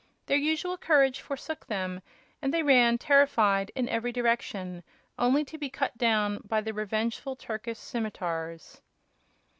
[0.25, 2.01] Their usual courage forsook them,
[2.41, 4.81] and they ran, terrified, in every direction,
[5.19, 8.81] only to be cut down by the revengeful Turkish simitars.